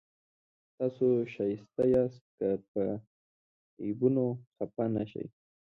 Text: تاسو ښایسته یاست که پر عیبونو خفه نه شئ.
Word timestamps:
تاسو 0.77 1.05
ښایسته 1.33 1.83
یاست 1.93 2.23
که 2.37 2.47
پر 2.69 2.87
عیبونو 3.83 4.25
خفه 4.55 4.85
نه 4.95 5.03
شئ. 5.11 5.25